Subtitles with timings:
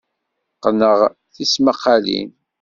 [0.55, 0.99] Qqneɣ
[1.33, 2.29] tismaqqalin.